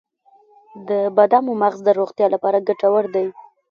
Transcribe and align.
د 0.87 0.89
بادامو 1.15 1.53
مغز 1.61 1.79
د 1.85 1.89
روغتیا 1.99 2.27
لپاره 2.35 2.65
ګټور 2.67 3.05
دی. 3.15 3.27